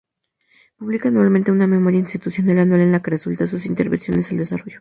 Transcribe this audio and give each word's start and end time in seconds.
Publica 0.77 1.09
anualmente 1.09 1.51
una 1.51 1.67
Memoria 1.67 1.99
Institucional 1.99 2.57
Anual 2.57 2.81
en 2.81 2.91
la 2.91 3.03
que 3.03 3.11
resalta 3.11 3.45
sus 3.45 3.67
intervenciones 3.67 4.31
al 4.31 4.37
desarrollo. 4.39 4.79